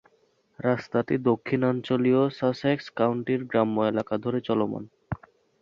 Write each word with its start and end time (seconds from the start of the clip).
রাস্তাটি 0.59 1.15
দক্ষিণাঞ্চলীয় 1.29 2.21
সাসেক্স 2.39 2.85
কাউন্টির 2.95 3.41
গ্রাম্য 3.45 3.77
এলাকা 3.83 4.15
ধরে 4.17 4.39
চলমান। 4.41 4.83